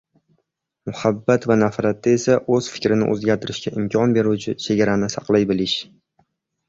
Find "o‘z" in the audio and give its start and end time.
2.55-2.71